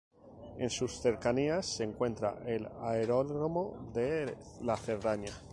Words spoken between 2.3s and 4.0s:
el Aeródromo